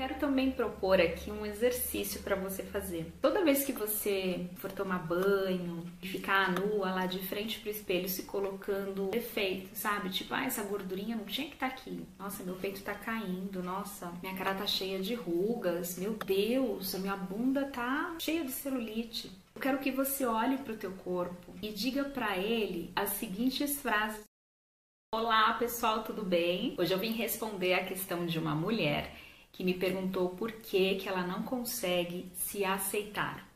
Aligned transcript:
quero 0.00 0.14
também 0.14 0.50
propor 0.50 0.98
aqui 0.98 1.30
um 1.30 1.44
exercício 1.44 2.22
para 2.22 2.34
você 2.34 2.62
fazer. 2.62 3.12
Toda 3.20 3.44
vez 3.44 3.66
que 3.66 3.72
você 3.72 4.46
for 4.56 4.72
tomar 4.72 5.00
banho 5.00 5.84
e 6.02 6.08
ficar 6.08 6.50
nua 6.52 6.90
lá 6.90 7.04
de 7.04 7.18
frente 7.18 7.60
pro 7.60 7.68
espelho 7.68 8.08
se 8.08 8.22
colocando 8.22 9.10
defeito, 9.10 9.68
sabe? 9.76 10.08
Tipo, 10.08 10.32
ah, 10.32 10.46
essa 10.46 10.62
gordurinha 10.62 11.16
não 11.16 11.26
tinha 11.26 11.48
que 11.48 11.52
estar 11.52 11.68
tá 11.68 11.74
aqui. 11.74 12.02
Nossa, 12.18 12.42
meu 12.42 12.54
peito 12.54 12.80
tá 12.82 12.94
caindo. 12.94 13.62
Nossa, 13.62 14.10
minha 14.22 14.34
cara 14.34 14.54
tá 14.54 14.66
cheia 14.66 15.00
de 15.00 15.14
rugas. 15.14 15.98
Meu 15.98 16.14
Deus, 16.14 16.94
a 16.94 16.98
minha 16.98 17.16
bunda 17.16 17.66
tá 17.66 18.16
cheia 18.20 18.42
de 18.42 18.52
celulite. 18.52 19.30
Eu 19.54 19.60
quero 19.60 19.80
que 19.80 19.90
você 19.90 20.24
olhe 20.24 20.56
para 20.56 20.72
o 20.72 20.78
teu 20.78 20.92
corpo 20.92 21.54
e 21.60 21.68
diga 21.68 22.04
para 22.04 22.38
ele 22.38 22.90
as 22.96 23.10
seguintes 23.10 23.78
frases 23.78 24.24
Olá 25.12 25.54
pessoal, 25.54 26.04
tudo 26.04 26.22
bem? 26.22 26.76
Hoje 26.78 26.94
eu 26.94 26.98
vim 26.98 27.10
responder 27.10 27.74
a 27.74 27.84
questão 27.84 28.26
de 28.26 28.38
uma 28.38 28.54
mulher 28.54 29.12
que 29.52 29.64
me 29.64 29.74
perguntou 29.74 30.30
por 30.30 30.52
que, 30.52 30.96
que 30.96 31.08
ela 31.08 31.26
não 31.26 31.42
consegue 31.42 32.30
se 32.34 32.64
aceitar. 32.64 33.46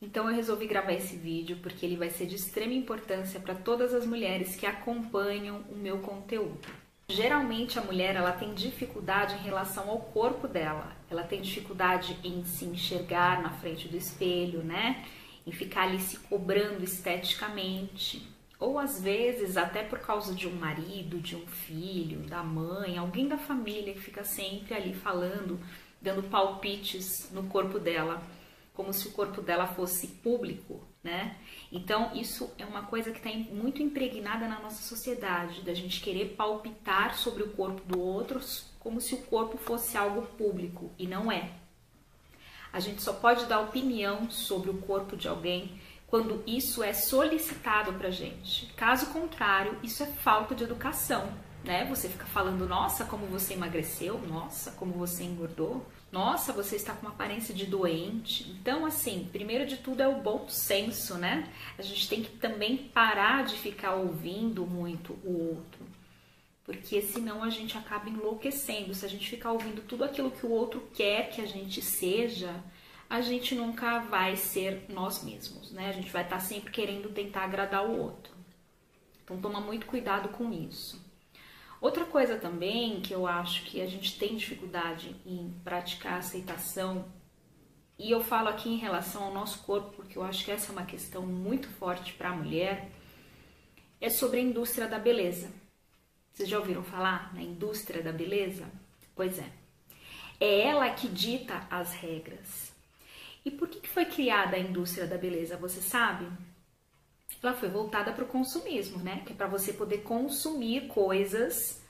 Então 0.00 0.28
eu 0.28 0.36
resolvi 0.36 0.66
gravar 0.66 0.92
esse 0.92 1.16
vídeo 1.16 1.58
porque 1.62 1.86
ele 1.86 1.96
vai 1.96 2.10
ser 2.10 2.26
de 2.26 2.36
extrema 2.36 2.74
importância 2.74 3.40
para 3.40 3.54
todas 3.54 3.94
as 3.94 4.04
mulheres 4.04 4.54
que 4.54 4.66
acompanham 4.66 5.64
o 5.70 5.76
meu 5.76 5.98
conteúdo. 5.98 6.68
Geralmente 7.08 7.78
a 7.78 7.82
mulher 7.82 8.14
ela 8.16 8.32
tem 8.32 8.54
dificuldade 8.54 9.34
em 9.34 9.42
relação 9.42 9.88
ao 9.88 9.98
corpo 9.98 10.46
dela. 10.46 10.92
Ela 11.10 11.22
tem 11.22 11.40
dificuldade 11.40 12.18
em 12.22 12.44
se 12.44 12.64
enxergar 12.64 13.42
na 13.42 13.50
frente 13.50 13.88
do 13.88 13.96
espelho, 13.96 14.62
né? 14.62 15.04
Em 15.46 15.52
ficar 15.52 15.82
ali 15.82 15.98
se 16.00 16.18
cobrando 16.18 16.82
esteticamente 16.82 18.33
ou 18.64 18.78
às 18.78 18.98
vezes 18.98 19.58
até 19.58 19.82
por 19.82 19.98
causa 19.98 20.34
de 20.34 20.48
um 20.48 20.54
marido, 20.54 21.20
de 21.20 21.36
um 21.36 21.46
filho, 21.46 22.20
da 22.20 22.42
mãe, 22.42 22.96
alguém 22.96 23.28
da 23.28 23.36
família 23.36 23.92
que 23.92 24.00
fica 24.00 24.24
sempre 24.24 24.72
ali 24.72 24.94
falando, 24.94 25.60
dando 26.00 26.22
palpites 26.22 27.30
no 27.30 27.42
corpo 27.44 27.78
dela, 27.78 28.22
como 28.72 28.90
se 28.90 29.06
o 29.08 29.12
corpo 29.12 29.42
dela 29.42 29.66
fosse 29.66 30.06
público, 30.06 30.80
né? 31.02 31.36
Então 31.70 32.16
isso 32.16 32.50
é 32.58 32.64
uma 32.64 32.84
coisa 32.84 33.12
que 33.12 33.18
está 33.18 33.30
muito 33.54 33.82
impregnada 33.82 34.48
na 34.48 34.58
nossa 34.60 34.82
sociedade, 34.82 35.60
da 35.60 35.74
gente 35.74 36.00
querer 36.00 36.34
palpitar 36.34 37.18
sobre 37.18 37.42
o 37.42 37.50
corpo 37.50 37.82
do 37.84 38.00
outro 38.00 38.40
como 38.80 38.98
se 38.98 39.14
o 39.14 39.18
corpo 39.18 39.58
fosse 39.58 39.96
algo 39.98 40.22
público 40.38 40.90
e 40.98 41.06
não 41.06 41.30
é. 41.30 41.52
A 42.72 42.80
gente 42.80 43.02
só 43.02 43.12
pode 43.12 43.44
dar 43.44 43.60
opinião 43.60 44.30
sobre 44.30 44.70
o 44.70 44.78
corpo 44.78 45.16
de 45.16 45.28
alguém 45.28 45.78
quando 46.14 46.44
isso 46.46 46.80
é 46.80 46.92
solicitado 46.92 47.92
para 47.94 48.08
gente. 48.08 48.66
Caso 48.76 49.06
contrário, 49.06 49.76
isso 49.82 50.00
é 50.00 50.06
falta 50.06 50.54
de 50.54 50.62
educação, 50.62 51.28
né? 51.64 51.84
Você 51.86 52.08
fica 52.08 52.24
falando, 52.26 52.68
nossa, 52.68 53.04
como 53.04 53.26
você 53.26 53.54
emagreceu, 53.54 54.20
nossa, 54.20 54.70
como 54.70 54.92
você 54.92 55.24
engordou, 55.24 55.84
nossa, 56.12 56.52
você 56.52 56.76
está 56.76 56.92
com 56.92 57.04
uma 57.04 57.10
aparência 57.10 57.52
de 57.52 57.66
doente. 57.66 58.48
Então, 58.48 58.86
assim, 58.86 59.28
primeiro 59.32 59.66
de 59.66 59.78
tudo 59.78 60.04
é 60.04 60.06
o 60.06 60.22
bom 60.22 60.48
senso, 60.48 61.16
né? 61.16 61.52
A 61.76 61.82
gente 61.82 62.08
tem 62.08 62.22
que 62.22 62.30
também 62.36 62.76
parar 62.76 63.42
de 63.42 63.56
ficar 63.56 63.96
ouvindo 63.96 64.64
muito 64.64 65.14
o 65.24 65.56
outro. 65.56 65.84
Porque 66.64 67.02
senão 67.02 67.42
a 67.42 67.50
gente 67.50 67.76
acaba 67.76 68.08
enlouquecendo. 68.08 68.94
Se 68.94 69.04
a 69.04 69.08
gente 69.08 69.28
ficar 69.28 69.50
ouvindo 69.50 69.82
tudo 69.82 70.04
aquilo 70.04 70.30
que 70.30 70.46
o 70.46 70.50
outro 70.50 70.88
quer 70.94 71.30
que 71.30 71.40
a 71.40 71.46
gente 71.46 71.82
seja, 71.82 72.54
a 73.14 73.20
gente 73.20 73.54
nunca 73.54 74.00
vai 74.00 74.34
ser 74.34 74.86
nós 74.88 75.22
mesmos, 75.22 75.70
né? 75.70 75.88
A 75.88 75.92
gente 75.92 76.10
vai 76.10 76.22
estar 76.22 76.40
sempre 76.40 76.72
querendo 76.72 77.12
tentar 77.14 77.44
agradar 77.44 77.86
o 77.86 77.96
outro. 77.96 78.34
Então 79.22 79.40
toma 79.40 79.60
muito 79.60 79.86
cuidado 79.86 80.30
com 80.30 80.52
isso. 80.52 81.00
Outra 81.80 82.04
coisa 82.04 82.36
também 82.36 83.00
que 83.00 83.14
eu 83.14 83.24
acho 83.24 83.64
que 83.66 83.80
a 83.80 83.86
gente 83.86 84.18
tem 84.18 84.36
dificuldade 84.36 85.14
em 85.24 85.54
praticar 85.62 86.18
aceitação, 86.18 87.04
e 87.96 88.10
eu 88.10 88.20
falo 88.20 88.48
aqui 88.48 88.68
em 88.68 88.78
relação 88.78 89.22
ao 89.22 89.32
nosso 89.32 89.60
corpo, 89.60 89.92
porque 89.94 90.18
eu 90.18 90.24
acho 90.24 90.44
que 90.44 90.50
essa 90.50 90.72
é 90.72 90.72
uma 90.72 90.84
questão 90.84 91.24
muito 91.24 91.68
forte 91.68 92.14
para 92.14 92.30
a 92.30 92.36
mulher, 92.36 92.90
é 94.00 94.10
sobre 94.10 94.40
a 94.40 94.42
indústria 94.42 94.88
da 94.88 94.98
beleza. 94.98 95.52
Vocês 96.32 96.48
já 96.48 96.58
ouviram 96.58 96.82
falar 96.82 97.32
na 97.32 97.42
indústria 97.42 98.02
da 98.02 98.10
beleza? 98.10 98.66
Pois 99.14 99.38
é. 99.38 99.48
É 100.40 100.62
ela 100.62 100.90
que 100.90 101.06
dita 101.06 101.64
as 101.70 101.92
regras. 101.92 102.73
E 103.44 103.50
por 103.50 103.68
que 103.68 103.86
foi 103.86 104.06
criada 104.06 104.56
a 104.56 104.60
indústria 104.60 105.06
da 105.06 105.18
beleza? 105.18 105.56
Você 105.58 105.80
sabe? 105.80 106.26
Ela 107.42 107.52
foi 107.52 107.68
voltada 107.68 108.10
para 108.12 108.24
o 108.24 108.28
consumismo, 108.28 108.98
né? 108.98 109.22
Que 109.26 109.32
é 109.32 109.36
para 109.36 109.46
você 109.46 109.72
poder 109.72 109.98
consumir 109.98 110.88
coisas 110.88 111.82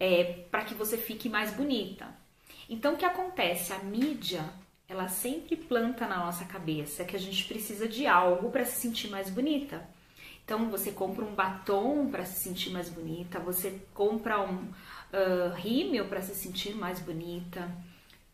é, 0.00 0.44
para 0.50 0.64
que 0.64 0.74
você 0.74 0.96
fique 0.96 1.28
mais 1.28 1.52
bonita. 1.52 2.08
Então, 2.68 2.94
o 2.94 2.96
que 2.96 3.04
acontece? 3.04 3.74
A 3.74 3.78
mídia, 3.80 4.42
ela 4.88 5.08
sempre 5.08 5.54
planta 5.54 6.06
na 6.06 6.18
nossa 6.18 6.46
cabeça 6.46 7.04
que 7.04 7.14
a 7.14 7.18
gente 7.18 7.44
precisa 7.44 7.86
de 7.86 8.06
algo 8.06 8.50
para 8.50 8.64
se 8.64 8.80
sentir 8.80 9.08
mais 9.10 9.28
bonita. 9.28 9.86
Então, 10.44 10.70
você 10.70 10.92
compra 10.92 11.24
um 11.24 11.34
batom 11.34 12.10
para 12.10 12.24
se 12.24 12.42
sentir 12.42 12.70
mais 12.70 12.88
bonita, 12.88 13.38
você 13.38 13.80
compra 13.92 14.40
um 14.40 14.64
uh, 14.64 15.54
rímel 15.54 16.08
para 16.08 16.22
se 16.22 16.34
sentir 16.34 16.74
mais 16.74 16.98
bonita 16.98 17.70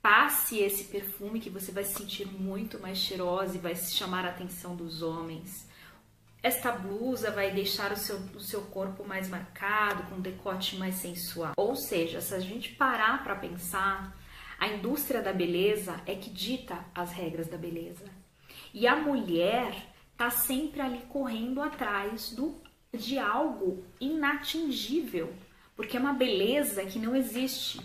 passe 0.08 0.60
esse 0.60 0.84
perfume 0.84 1.38
que 1.38 1.50
você 1.50 1.70
vai 1.70 1.84
se 1.84 1.92
sentir 1.92 2.26
muito 2.26 2.80
mais 2.80 2.96
cheirosa 2.96 3.56
e 3.56 3.60
vai 3.60 3.76
chamar 3.76 4.24
a 4.24 4.30
atenção 4.30 4.74
dos 4.74 5.02
homens. 5.02 5.68
Esta 6.42 6.72
blusa 6.72 7.30
vai 7.30 7.50
deixar 7.50 7.92
o 7.92 7.96
seu, 7.96 8.16
o 8.34 8.40
seu 8.40 8.62
corpo 8.62 9.06
mais 9.06 9.28
marcado, 9.28 10.04
com 10.04 10.14
um 10.14 10.20
decote 10.22 10.76
mais 10.76 10.94
sensual. 10.94 11.52
Ou 11.58 11.76
seja, 11.76 12.22
se 12.22 12.34
a 12.34 12.40
gente 12.40 12.70
parar 12.70 13.22
para 13.22 13.36
pensar, 13.36 14.16
a 14.58 14.68
indústria 14.68 15.20
da 15.20 15.30
beleza 15.30 16.00
é 16.06 16.14
que 16.14 16.30
dita 16.30 16.82
as 16.94 17.12
regras 17.12 17.46
da 17.46 17.58
beleza. 17.58 18.06
E 18.72 18.86
a 18.86 18.96
mulher 18.96 19.74
tá 20.16 20.30
sempre 20.30 20.80
ali 20.80 21.02
correndo 21.10 21.60
atrás 21.60 22.30
do, 22.30 22.56
de 22.94 23.18
algo 23.18 23.84
inatingível, 24.00 25.34
porque 25.76 25.98
é 25.98 26.00
uma 26.00 26.14
beleza 26.14 26.82
que 26.86 26.98
não 26.98 27.14
existe 27.14 27.78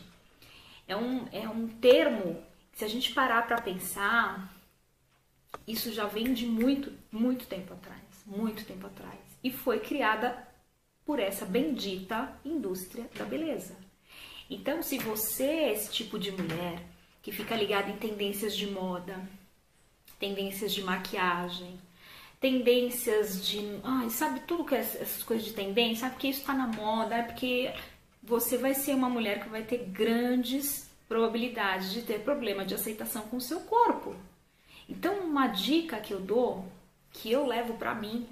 é 0.87 0.95
um, 0.95 1.27
é 1.31 1.47
um 1.47 1.67
termo, 1.67 2.43
se 2.73 2.83
a 2.83 2.87
gente 2.87 3.13
parar 3.13 3.47
para 3.47 3.61
pensar, 3.61 4.53
isso 5.67 5.91
já 5.91 6.05
vem 6.05 6.33
de 6.33 6.45
muito, 6.45 6.91
muito 7.11 7.45
tempo 7.45 7.73
atrás, 7.73 8.01
muito 8.25 8.65
tempo 8.65 8.87
atrás. 8.87 9.19
E 9.43 9.51
foi 9.51 9.79
criada 9.79 10.47
por 11.05 11.19
essa 11.19 11.45
bendita 11.45 12.33
indústria 12.43 13.09
da 13.15 13.25
beleza. 13.25 13.75
Então, 14.49 14.81
se 14.81 14.97
você 14.97 15.43
é 15.43 15.73
esse 15.73 15.91
tipo 15.91 16.19
de 16.19 16.31
mulher 16.31 16.81
que 17.21 17.31
fica 17.31 17.55
ligada 17.55 17.89
em 17.89 17.97
tendências 17.97 18.55
de 18.55 18.67
moda, 18.67 19.21
tendências 20.19 20.73
de 20.73 20.81
maquiagem, 20.83 21.79
tendências 22.39 23.45
de. 23.45 23.59
Ai, 23.83 24.09
sabe 24.09 24.41
tudo 24.41 24.65
que 24.65 24.75
é 24.75 24.79
essas 24.79 25.23
coisas 25.23 25.45
de 25.45 25.53
tendência? 25.53 26.07
Ah, 26.07 26.09
porque 26.09 26.27
isso 26.27 26.43
tá 26.43 26.53
na 26.53 26.67
moda, 26.67 27.15
é 27.15 27.23
porque 27.23 27.73
você 28.23 28.57
vai 28.57 28.73
ser 28.73 28.95
uma 28.95 29.09
mulher 29.09 29.43
que 29.43 29.49
vai 29.49 29.63
ter 29.63 29.85
grandes 29.85 30.89
probabilidades 31.09 31.91
de 31.91 32.01
ter 32.01 32.21
problema 32.21 32.65
de 32.65 32.73
aceitação 32.73 33.23
com 33.23 33.37
o 33.37 33.41
seu 33.41 33.59
corpo. 33.61 34.15
Então, 34.87 35.19
uma 35.19 35.47
dica 35.47 35.99
que 35.99 36.13
eu 36.13 36.21
dou, 36.21 36.71
que 37.11 37.31
eu 37.31 37.45
levo 37.45 37.73
para 37.73 37.93
mim, 37.93 38.27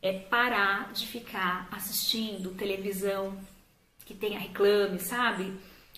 é 0.00 0.12
parar 0.12 0.92
de 0.92 1.06
ficar 1.06 1.68
assistindo 1.70 2.54
televisão 2.54 3.38
que 4.04 4.14
tenha 4.14 4.38
reclame, 4.38 4.98
sabe? 4.98 5.54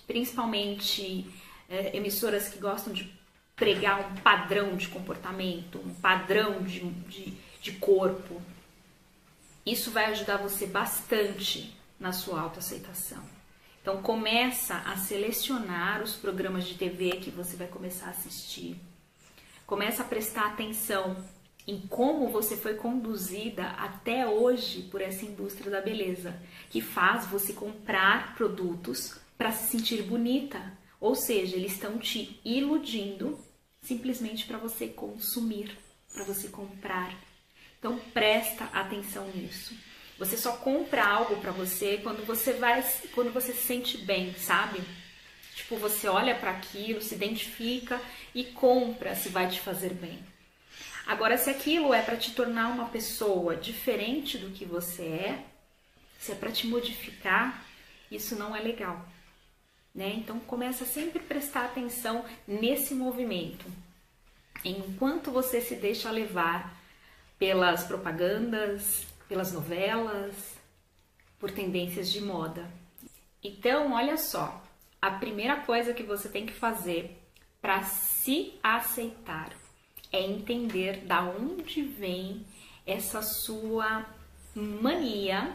Principalmente 0.06 1.26
é, 1.68 1.96
emissoras 1.96 2.48
que 2.48 2.58
gostam 2.58 2.92
de 2.92 3.12
pregar 3.54 4.00
um 4.00 4.14
padrão 4.16 4.76
de 4.76 4.88
comportamento, 4.88 5.78
um 5.78 5.94
padrão 5.94 6.62
de, 6.62 6.80
de, 6.80 7.34
de 7.60 7.72
corpo. 7.72 8.40
Isso 9.66 9.90
vai 9.90 10.06
ajudar 10.06 10.38
você 10.38 10.66
bastante 10.66 11.77
na 11.98 12.12
sua 12.12 12.40
autoaceitação. 12.40 13.22
Então 13.80 14.02
começa 14.02 14.74
a 14.86 14.96
selecionar 14.96 16.02
os 16.02 16.14
programas 16.14 16.66
de 16.66 16.74
TV 16.74 17.12
que 17.12 17.30
você 17.30 17.56
vai 17.56 17.66
começar 17.66 18.06
a 18.06 18.10
assistir. 18.10 18.76
Começa 19.66 20.02
a 20.02 20.06
prestar 20.06 20.46
atenção 20.46 21.16
em 21.66 21.78
como 21.86 22.28
você 22.28 22.56
foi 22.56 22.74
conduzida 22.74 23.68
até 23.72 24.26
hoje 24.26 24.82
por 24.90 25.02
essa 25.02 25.26
indústria 25.26 25.70
da 25.70 25.82
beleza, 25.82 26.34
que 26.70 26.80
faz 26.80 27.26
você 27.26 27.52
comprar 27.52 28.34
produtos 28.34 29.18
para 29.36 29.52
se 29.52 29.70
sentir 29.70 30.02
bonita. 30.02 30.72
Ou 30.98 31.14
seja, 31.14 31.56
eles 31.56 31.72
estão 31.72 31.98
te 31.98 32.40
iludindo 32.44 33.38
simplesmente 33.82 34.46
para 34.46 34.58
você 34.58 34.88
consumir, 34.88 35.78
para 36.12 36.24
você 36.24 36.48
comprar. 36.48 37.14
Então 37.78 37.98
presta 38.12 38.64
atenção 38.64 39.30
nisso. 39.34 39.74
Você 40.18 40.36
só 40.36 40.56
compra 40.56 41.04
algo 41.06 41.36
para 41.36 41.52
você 41.52 41.98
quando 42.02 42.26
você 42.26 42.52
vai, 42.54 42.82
quando 43.14 43.32
você 43.32 43.52
se 43.52 43.62
sente 43.62 43.98
bem, 43.98 44.34
sabe? 44.34 44.82
Tipo, 45.54 45.76
você 45.76 46.08
olha 46.08 46.34
para 46.34 46.50
aquilo, 46.50 47.00
se 47.00 47.14
identifica 47.14 48.00
e 48.34 48.44
compra 48.44 49.14
se 49.14 49.28
vai 49.28 49.48
te 49.48 49.60
fazer 49.60 49.94
bem. 49.94 50.18
Agora, 51.06 51.38
se 51.38 51.48
aquilo 51.48 51.94
é 51.94 52.02
para 52.02 52.16
te 52.16 52.32
tornar 52.32 52.68
uma 52.68 52.88
pessoa 52.88 53.56
diferente 53.56 54.36
do 54.38 54.50
que 54.50 54.64
você 54.64 55.02
é, 55.04 55.44
se 56.18 56.32
é 56.32 56.34
para 56.34 56.50
te 56.52 56.66
modificar, 56.66 57.64
isso 58.10 58.36
não 58.36 58.54
é 58.54 58.60
legal. 58.60 59.06
né? 59.94 60.12
Então 60.16 60.38
começa 60.40 60.84
sempre 60.84 61.18
a 61.18 61.26
prestar 61.26 61.64
atenção 61.66 62.24
nesse 62.46 62.94
movimento. 62.94 63.64
Enquanto 64.64 65.30
você 65.30 65.60
se 65.60 65.76
deixa 65.76 66.10
levar 66.10 66.76
pelas 67.38 67.84
propagandas, 67.84 69.06
pelas 69.28 69.52
novelas, 69.52 70.56
por 71.38 71.50
tendências 71.50 72.10
de 72.10 72.20
moda. 72.20 72.68
Então, 73.42 73.92
olha 73.92 74.16
só, 74.16 74.62
a 75.00 75.10
primeira 75.12 75.56
coisa 75.56 75.94
que 75.94 76.02
você 76.02 76.28
tem 76.28 76.46
que 76.46 76.52
fazer 76.52 77.16
para 77.60 77.82
se 77.82 78.58
aceitar 78.62 79.52
é 80.10 80.20
entender 80.20 81.04
da 81.04 81.22
onde 81.22 81.82
vem 81.82 82.44
essa 82.86 83.20
sua 83.22 84.06
mania, 84.54 85.54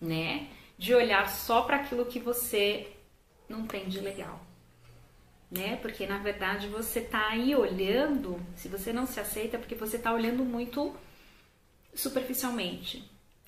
né, 0.00 0.48
de 0.76 0.94
olhar 0.94 1.28
só 1.28 1.62
para 1.62 1.76
aquilo 1.76 2.06
que 2.06 2.18
você 2.18 2.92
não 3.48 3.66
tem 3.66 3.88
de 3.88 4.00
legal. 4.00 4.40
Né? 5.50 5.76
Porque 5.76 6.06
na 6.06 6.18
verdade 6.18 6.68
você 6.68 7.00
tá 7.00 7.28
aí 7.28 7.54
olhando, 7.54 8.40
se 8.56 8.68
você 8.68 8.92
não 8.92 9.06
se 9.06 9.18
aceita, 9.18 9.58
porque 9.58 9.74
você 9.74 9.98
tá 9.98 10.12
olhando 10.12 10.44
muito 10.44 10.94
superficialmente. 11.98 13.04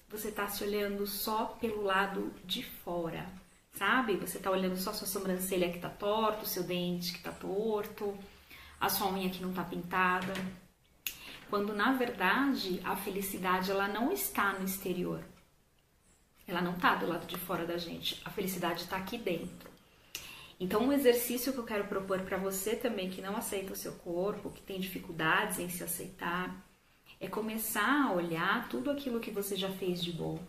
Você 0.09 0.33
tá 0.33 0.49
se 0.49 0.65
olhando 0.65 1.07
só 1.07 1.57
pelo 1.61 1.83
lado 1.83 2.35
de 2.45 2.65
fora, 2.65 3.25
sabe? 3.73 4.17
Você 4.17 4.41
tá 4.41 4.51
olhando 4.51 4.77
só 4.77 4.93
sua 4.93 5.07
sobrancelha 5.07 5.71
que 5.71 5.79
tá 5.79 5.89
torta, 5.89 6.43
o 6.43 6.49
seu 6.49 6.65
dente 6.65 7.13
que 7.13 7.23
tá 7.23 7.31
torto, 7.31 8.19
a 8.81 8.89
sua 8.89 9.13
unha 9.13 9.31
que 9.31 9.41
não 9.41 9.53
tá 9.53 9.63
pintada. 9.63 10.35
Quando 11.49 11.73
na 11.73 11.93
verdade 11.93 12.81
a 12.85 12.97
felicidade 12.97 13.71
ela 13.71 13.87
não 13.87 14.11
está 14.11 14.53
no 14.55 14.65
exterior. 14.65 15.23
Ela 16.45 16.61
não 16.61 16.75
tá 16.75 16.97
do 16.97 17.07
lado 17.07 17.27
de 17.29 17.39
fora 17.39 17.65
da 17.65 17.79
gente. 17.79 18.21
A 18.25 18.31
felicidade 18.31 18.83
está 18.83 18.97
aqui 18.97 19.17
dentro. 19.17 19.71
Então, 20.59 20.83
um 20.83 20.93
exercício 20.93 21.53
que 21.53 21.59
eu 21.59 21.65
quero 21.65 21.85
propor 21.85 22.21
para 22.23 22.37
você 22.37 22.75
também 22.75 23.09
que 23.09 23.23
não 23.23 23.37
aceita 23.37 23.73
o 23.73 23.77
seu 23.77 23.93
corpo, 23.93 24.51
que 24.51 24.61
tem 24.61 24.81
dificuldades 24.81 25.59
em 25.59 25.71
se 25.71 25.83
aceitar, 25.83 26.55
é 27.21 27.29
começar 27.29 28.07
a 28.07 28.13
olhar 28.13 28.67
tudo 28.71 28.91
aquilo 28.91 29.21
que 29.21 29.31
você 29.31 29.55
já 29.55 29.71
fez 29.71 30.03
de 30.03 30.11
bom. 30.11 30.43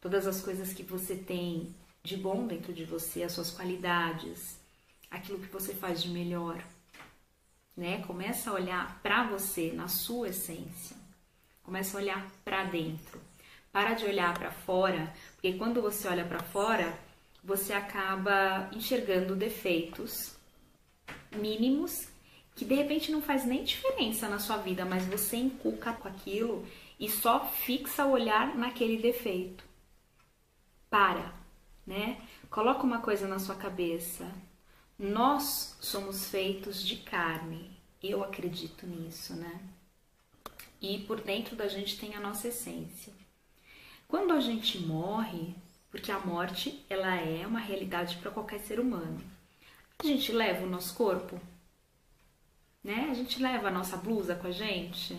Todas 0.00 0.26
as 0.26 0.42
coisas 0.42 0.74
que 0.74 0.82
você 0.82 1.16
tem 1.16 1.74
de 2.02 2.16
bom 2.16 2.46
dentro 2.46 2.74
de 2.74 2.84
você, 2.84 3.22
as 3.22 3.32
suas 3.32 3.50
qualidades, 3.50 4.60
aquilo 5.10 5.38
que 5.38 5.46
você 5.46 5.72
faz 5.72 6.02
de 6.02 6.10
melhor. 6.10 6.62
Né? 7.74 8.02
Começa 8.02 8.50
a 8.50 8.54
olhar 8.54 9.00
para 9.02 9.26
você, 9.26 9.72
na 9.72 9.88
sua 9.88 10.28
essência. 10.28 10.94
Começa 11.62 11.96
a 11.96 12.00
olhar 12.02 12.30
para 12.44 12.64
dentro. 12.64 13.18
Para 13.72 13.94
de 13.94 14.04
olhar 14.04 14.34
para 14.34 14.52
fora, 14.52 15.10
porque 15.34 15.54
quando 15.54 15.80
você 15.80 16.06
olha 16.06 16.26
para 16.26 16.40
fora, 16.40 16.98
você 17.42 17.72
acaba 17.72 18.68
enxergando 18.74 19.34
defeitos 19.34 20.36
mínimos 21.34 22.11
que 22.54 22.64
de 22.64 22.74
repente 22.74 23.10
não 23.10 23.22
faz 23.22 23.44
nem 23.44 23.64
diferença 23.64 24.28
na 24.28 24.38
sua 24.38 24.58
vida, 24.58 24.84
mas 24.84 25.04
você 25.06 25.36
inculca 25.36 25.92
com 25.92 26.08
aquilo 26.08 26.66
e 26.98 27.08
só 27.08 27.44
fixa 27.46 28.04
o 28.04 28.12
olhar 28.12 28.56
naquele 28.56 28.98
defeito. 29.00 29.64
Para, 30.90 31.34
né? 31.86 32.20
Coloca 32.50 32.82
uma 32.82 33.00
coisa 33.00 33.26
na 33.26 33.38
sua 33.38 33.54
cabeça. 33.54 34.30
Nós 34.98 35.76
somos 35.80 36.28
feitos 36.28 36.86
de 36.86 36.96
carne. 36.96 37.70
Eu 38.02 38.22
acredito 38.22 38.86
nisso, 38.86 39.34
né? 39.34 39.60
E 40.80 40.98
por 40.98 41.20
dentro 41.20 41.56
da 41.56 41.68
gente 41.68 41.98
tem 41.98 42.14
a 42.14 42.20
nossa 42.20 42.48
essência. 42.48 43.12
Quando 44.06 44.32
a 44.32 44.40
gente 44.40 44.78
morre, 44.80 45.54
porque 45.90 46.12
a 46.12 46.18
morte 46.18 46.84
ela 46.90 47.14
é 47.14 47.46
uma 47.46 47.60
realidade 47.60 48.16
para 48.18 48.30
qualquer 48.30 48.60
ser 48.60 48.78
humano. 48.78 49.22
A 49.98 50.06
gente 50.06 50.32
leva 50.32 50.66
o 50.66 50.68
nosso 50.68 50.94
corpo, 50.94 51.40
né? 52.82 53.08
A 53.10 53.14
gente 53.14 53.40
leva 53.40 53.68
a 53.68 53.70
nossa 53.70 53.96
blusa 53.96 54.34
com 54.34 54.46
a 54.46 54.50
gente, 54.50 55.14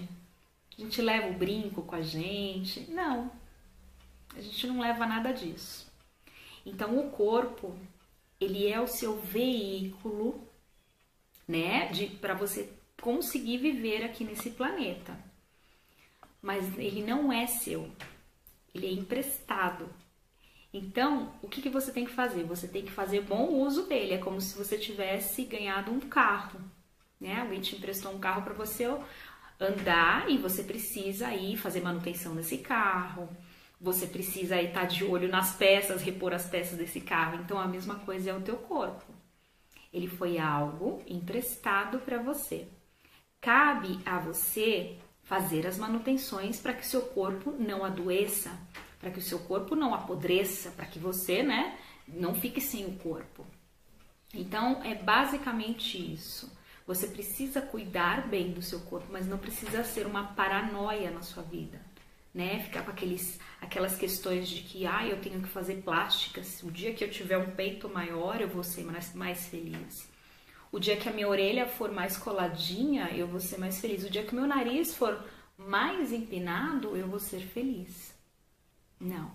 a 0.77 0.81
gente 0.81 1.01
leva 1.01 1.27
o 1.27 1.38
brinco 1.38 1.83
com 1.83 1.95
a 1.95 2.01
gente. 2.01 2.81
Não, 2.92 3.31
a 4.36 4.42
gente 4.42 4.68
não 4.68 4.80
leva 4.80 5.06
nada 5.06 5.31
disso. 5.31 5.92
Então 6.65 6.98
o 7.00 7.12
corpo 7.12 7.77
ele 8.39 8.68
é 8.68 8.80
o 8.80 8.88
seu 8.88 9.19
veículo, 9.19 10.48
né, 11.48 11.88
de 11.88 12.07
para 12.07 12.33
você 12.33 12.71
conseguir 13.01 13.57
viver 13.57 14.04
aqui 14.04 14.24
nesse 14.24 14.50
planeta. 14.51 15.18
Mas 16.42 16.77
ele 16.77 17.04
não 17.04 17.31
é 17.31 17.48
seu. 17.48 17.89
Ele 18.74 18.88
é 18.88 18.92
emprestado 18.92 19.89
então, 20.74 21.31
o 21.39 21.48
que, 21.48 21.62
que 21.62 21.69
você 21.69 21.92
tem 21.92 22.04
que 22.04 22.12
fazer? 22.12 22.44
Você 22.45 22.68
tem 22.68 22.83
que 22.83 22.92
fazer 22.92 23.21
bom 23.21 23.48
uso 23.62 23.83
dele. 23.83 24.15
É 24.15 24.18
como 24.18 24.42
se 24.42 24.57
você 24.57 24.75
tivesse 24.75 25.45
ganhado 25.45 25.92
um 25.92 26.00
carro, 26.00 26.60
né? 27.24 27.40
Alguém 27.40 27.62
te 27.62 27.75
emprestou 27.75 28.14
um 28.14 28.20
carro 28.20 28.42
para 28.44 28.54
você 28.54 28.86
andar 29.60 30.30
e 30.30 30.38
você 30.38 30.62
precisa 30.62 31.28
aí 31.28 31.56
fazer 31.56 31.81
manutenção 31.81 32.36
desse 32.36 32.58
carro. 32.58 33.30
Você 33.80 34.06
precisa 34.06 34.56
aí 34.56 34.68
estar 34.68 34.81
tá 34.81 34.86
de 34.86 35.04
olho 35.04 35.30
nas 35.30 35.56
peças, 35.56 36.02
repor 36.02 36.34
as 36.34 36.46
peças 36.46 36.78
desse 36.78 37.02
carro. 37.02 37.40
Então, 37.42 37.58
a 37.58 37.68
mesma 37.68 37.96
coisa 37.96 38.30
é 38.30 38.34
o 38.34 38.42
teu 38.42 38.58
corpo. 38.58 39.06
Ele 39.92 40.08
foi 40.08 40.38
algo 40.38 41.02
emprestado 41.08 42.00
para 42.00 42.22
você. 42.22 42.68
Cabe 43.40 44.00
a 44.06 44.20
você 44.20 44.98
fazer 45.24 45.66
as 45.66 45.78
manutenções 45.78 46.60
para 46.60 46.74
que 46.74 46.86
seu 46.86 47.02
corpo 47.02 47.52
não 47.58 47.86
adoeça, 47.86 48.52
para 49.00 49.12
que 49.12 49.20
o 49.20 49.22
seu 49.22 49.40
corpo 49.40 49.75
não 49.75 49.94
apodreça, 49.94 50.72
para 50.72 50.86
que 50.86 51.00
você, 51.00 51.44
né, 51.44 51.78
não 52.08 52.34
fique 52.34 52.60
sem 52.60 52.86
o 52.86 52.94
corpo. 52.98 53.46
Então, 54.34 54.81
é 54.84 54.96
basicamente 54.96 55.98
isso. 55.98 56.52
Você 56.85 57.07
precisa 57.07 57.62
cuidar 57.62 58.27
bem 58.27 58.51
do 58.51 58.62
seu 58.62 58.81
corpo, 58.81 59.07
mas 59.09 59.25
não 59.25 59.38
precisa 59.38 59.83
ser 59.83 60.06
uma 60.06 60.33
paranoia 60.33 61.09
na 61.12 61.21
sua 61.21 61.41
vida, 61.41 61.81
né? 62.33 62.59
Ficar 62.63 62.83
com 62.83 62.91
aqueles, 62.91 63.39
aquelas 63.62 63.95
questões 63.95 64.50
de 64.50 64.62
que, 64.63 64.85
ah, 64.85 65.07
eu 65.07 65.21
tenho 65.21 65.41
que 65.41 65.47
fazer 65.47 65.81
plásticas. 65.81 66.62
O 66.62 66.69
dia 66.69 66.94
que 66.94 67.03
eu 67.03 67.09
tiver 67.09 67.38
um 67.38 67.51
peito 67.51 67.88
maior, 67.88 68.41
eu 68.41 68.50
vou 68.50 68.63
ser 68.63 68.83
mais, 68.83 69.13
mais 69.13 69.47
feliz. 69.47 70.09
O 70.74 70.80
dia 70.80 70.97
que 70.97 71.07
a 71.07 71.13
minha 71.13 71.27
orelha 71.27 71.68
for 71.68 71.91
mais 71.91 72.18
coladinha, 72.18 73.09
eu 73.12 73.27
vou 73.27 73.39
ser 73.39 73.57
mais 73.59 73.79
feliz. 73.79 74.03
O 74.03 74.09
dia 74.09 74.25
que 74.25 74.36
meu 74.36 74.47
nariz 74.47 74.94
for 74.94 75.24
mais 75.57 76.12
empinado, 76.12 76.97
eu 76.97 77.07
vou 77.07 77.19
ser 77.19 77.41
feliz. 77.41 78.13
Não, 79.00 79.31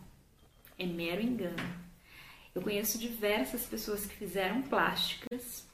é 0.79 0.85
mero 0.85 1.23
engano. 1.23 1.89
Eu 2.55 2.61
conheço 2.61 2.99
diversas 2.99 3.65
pessoas 3.65 4.05
que 4.05 4.17
fizeram 4.17 4.63
plásticas 4.63 5.67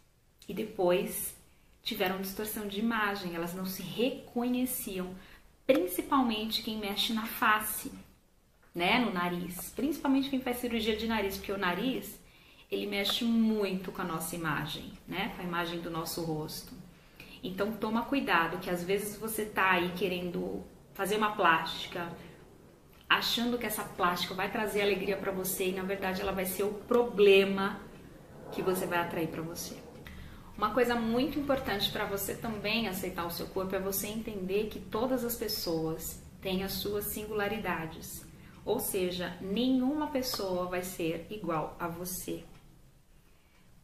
e 0.47 0.53
depois 0.53 1.35
tiveram 1.85 2.21
distorção 2.21 2.67
de 2.67 2.81
imagem, 2.81 3.37
elas 3.37 3.55
não 3.55 3.67
se 3.67 3.83
reconheciam, 3.83 5.15
principalmente 5.67 6.63
quem 6.63 6.79
mexe 6.79 7.13
na 7.13 7.27
face, 7.27 7.93
né, 8.75 8.99
no 8.99 9.13
nariz, 9.13 9.71
principalmente 9.77 10.31
quem 10.31 10.41
faz 10.41 10.57
cirurgia 10.57 10.97
de 10.97 11.07
nariz, 11.07 11.37
porque 11.37 11.53
o 11.53 11.59
nariz 11.59 12.19
ele 12.71 12.87
mexe 12.87 13.25
muito 13.25 13.93
com 13.93 14.03
a 14.03 14.05
nossa 14.05 14.35
imagem, 14.35 14.93
né, 15.07 15.33
com 15.37 15.43
a 15.43 15.45
imagem 15.45 15.81
do 15.81 15.91
nosso 15.91 16.25
rosto. 16.25 16.73
Então 17.43 17.73
toma 17.73 18.03
cuidado, 18.07 18.59
que 18.59 18.71
às 18.71 18.83
vezes 18.83 19.17
você 19.17 19.45
tá 19.45 19.73
aí 19.73 19.93
querendo 19.95 20.65
fazer 20.95 21.17
uma 21.17 21.37
plástica, 21.37 22.11
achando 23.07 23.59
que 23.59 23.67
essa 23.67 23.85
plástica 23.85 24.33
vai 24.33 24.51
trazer 24.51 24.81
alegria 24.81 25.19
para 25.19 25.31
você 25.31 25.69
e 25.69 25.73
na 25.73 25.83
verdade 25.83 26.23
ela 26.23 26.33
vai 26.33 26.47
ser 26.47 26.63
o 26.63 26.73
problema 26.73 27.79
que 28.51 28.63
você 28.63 28.87
vai 28.87 28.99
atrair 28.99 29.29
para 29.29 29.43
você. 29.43 29.84
Uma 30.57 30.71
coisa 30.73 30.95
muito 30.95 31.39
importante 31.39 31.91
para 31.91 32.05
você 32.05 32.35
também 32.35 32.87
aceitar 32.87 33.27
o 33.27 33.31
seu 33.31 33.47
corpo 33.49 33.75
é 33.75 33.81
você 33.81 34.07
entender 34.07 34.69
que 34.69 34.79
todas 34.79 35.25
as 35.25 35.35
pessoas 35.35 36.23
têm 36.41 36.63
as 36.63 36.73
suas 36.75 37.07
singularidades. 37.07 38.25
Ou 38.65 38.79
seja, 38.79 39.37
nenhuma 39.41 40.07
pessoa 40.07 40.67
vai 40.67 40.83
ser 40.83 41.27
igual 41.29 41.77
a 41.79 41.89
você. 41.89 42.45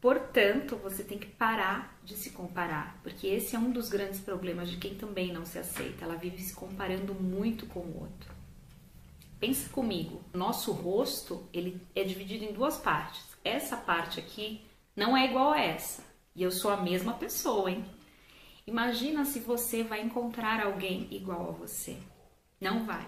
Portanto, 0.01 0.77
você 0.77 1.03
tem 1.03 1.19
que 1.19 1.27
parar 1.27 1.99
de 2.05 2.17
se 2.17 2.31
comparar, 2.31 2.99
porque 3.03 3.27
esse 3.27 3.55
é 3.55 3.59
um 3.59 3.71
dos 3.71 3.91
grandes 3.91 4.21
problemas 4.21 4.71
de 4.71 4.79
quem 4.79 4.95
também 4.95 5.33
não 5.33 5.45
se 5.45 5.59
aceita. 5.59 6.05
Ela 6.05 6.15
vive 6.15 6.39
se 6.39 6.55
comparando 6.55 7.13
muito 7.15 7.67
com 7.67 7.81
o 7.81 8.01
outro. 8.01 8.33
Pensa 9.41 9.69
comigo, 9.71 10.23
nosso 10.33 10.73
rosto 10.73 11.47
ele 11.53 11.83
é 11.95 12.05
dividido 12.05 12.45
em 12.45 12.53
duas 12.53 12.79
partes. 12.79 13.25
Essa 13.45 13.77
parte 13.77 14.21
aqui 14.21 14.63
não 14.95 15.17
é 15.17 15.27
igual 15.27 15.53
a 15.53 15.61
essa. 15.61 16.10
E 16.41 16.43
eu 16.43 16.51
sou 16.51 16.71
a 16.71 16.77
mesma 16.79 17.13
pessoa, 17.13 17.71
hein? 17.71 17.85
Imagina 18.67 19.27
se 19.27 19.41
você 19.41 19.83
vai 19.83 20.01
encontrar 20.01 20.65
alguém 20.65 21.07
igual 21.11 21.51
a 21.51 21.53
você. 21.53 21.99
Não 22.59 22.87
vai, 22.87 23.07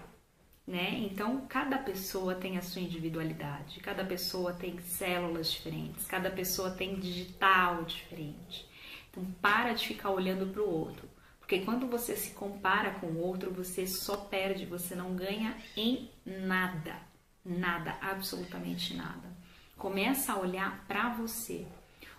né? 0.67 0.99
Então, 0.99 1.43
cada 1.47 1.79
pessoa 1.79 2.35
tem 2.35 2.59
a 2.59 2.61
sua 2.61 2.83
individualidade, 2.83 3.79
cada 3.79 4.05
pessoa 4.05 4.53
tem 4.53 4.79
células 4.81 5.51
diferentes, 5.51 6.05
cada 6.05 6.29
pessoa 6.29 6.69
tem 6.69 6.99
digital 6.99 7.83
diferente. 7.85 8.69
Então, 9.09 9.25
para 9.41 9.73
de 9.73 9.87
ficar 9.87 10.11
olhando 10.11 10.53
para 10.53 10.61
o 10.61 10.69
outro. 10.69 11.09
Porque 11.39 11.61
quando 11.61 11.87
você 11.87 12.15
se 12.15 12.35
compara 12.35 12.91
com 12.99 13.07
o 13.07 13.19
outro, 13.19 13.51
você 13.51 13.87
só 13.87 14.15
perde, 14.15 14.67
você 14.67 14.93
não 14.93 15.15
ganha 15.15 15.57
em 15.75 16.07
nada. 16.23 17.01
Nada, 17.43 17.97
absolutamente 17.99 18.93
nada. 18.93 19.35
Começa 19.75 20.33
a 20.33 20.39
olhar 20.39 20.85
para 20.87 21.15
você. 21.15 21.65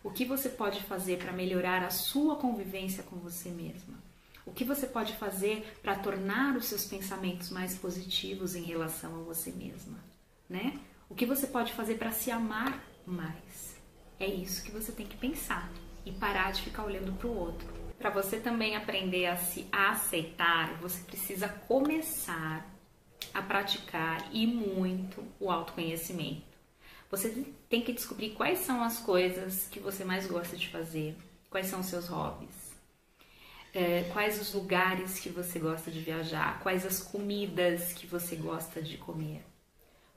O 0.04 0.10
que 0.10 0.26
você 0.26 0.50
pode 0.50 0.82
fazer 0.82 1.16
para 1.16 1.32
melhorar 1.32 1.82
a 1.82 1.88
sua 1.88 2.36
convivência 2.36 3.02
com 3.02 3.16
você 3.16 3.48
mesma? 3.48 3.94
O 4.44 4.52
que 4.52 4.62
você 4.62 4.86
pode 4.86 5.14
fazer 5.14 5.78
para 5.82 5.96
tornar 5.96 6.54
os 6.58 6.66
seus 6.66 6.84
pensamentos 6.84 7.48
mais 7.48 7.78
positivos 7.78 8.54
em 8.54 8.62
relação 8.62 9.14
a 9.14 9.22
você 9.22 9.50
mesma, 9.50 9.98
né? 10.46 10.78
O 11.08 11.14
que 11.14 11.24
você 11.24 11.46
pode 11.46 11.72
fazer 11.72 11.94
para 11.94 12.12
se 12.12 12.30
amar 12.30 12.84
mais? 13.06 13.78
É 14.20 14.26
isso 14.26 14.62
que 14.62 14.70
você 14.70 14.92
tem 14.92 15.06
que 15.06 15.16
pensar 15.16 15.72
e 16.04 16.12
parar 16.12 16.52
de 16.52 16.60
ficar 16.60 16.84
olhando 16.84 17.14
para 17.14 17.26
o 17.26 17.34
outro. 17.34 17.66
Para 17.98 18.10
você 18.10 18.38
também 18.38 18.76
aprender 18.76 19.24
a 19.24 19.38
se 19.38 19.66
aceitar, 19.72 20.74
você 20.82 21.02
precisa 21.04 21.48
começar 21.48 22.70
a 23.32 23.40
praticar 23.40 24.28
e 24.30 24.46
muito 24.46 25.24
o 25.40 25.50
autoconhecimento. 25.50 26.54
Você 27.10 27.46
tem 27.74 27.82
que 27.82 27.92
descobrir 27.92 28.30
quais 28.30 28.60
são 28.60 28.84
as 28.84 29.00
coisas 29.00 29.66
que 29.66 29.80
você 29.80 30.04
mais 30.04 30.28
gosta 30.28 30.56
de 30.56 30.68
fazer, 30.68 31.16
quais 31.50 31.66
são 31.66 31.80
os 31.80 31.86
seus 31.86 32.06
hobbies, 32.06 32.72
é, 33.74 34.04
quais 34.12 34.40
os 34.40 34.54
lugares 34.54 35.18
que 35.18 35.28
você 35.28 35.58
gosta 35.58 35.90
de 35.90 35.98
viajar, 35.98 36.60
quais 36.62 36.86
as 36.86 37.00
comidas 37.00 37.92
que 37.92 38.06
você 38.06 38.36
gosta 38.36 38.80
de 38.80 38.96
comer, 38.96 39.44